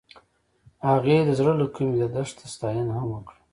[0.89, 3.39] هغې د زړه له کومې د دښته ستاینه هم وکړه.